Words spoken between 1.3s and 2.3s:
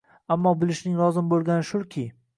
bo'lgani shulki